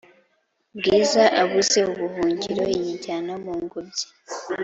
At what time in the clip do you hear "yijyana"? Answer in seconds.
2.77-3.31